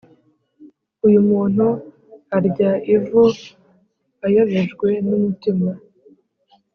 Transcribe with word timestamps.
Uyu 1.05 1.19
muntu 1.29 1.65
arya 2.37 2.71
ivu 2.95 3.23
ayobejwe 4.25 4.89
n 5.07 5.09
umutima 5.17 5.69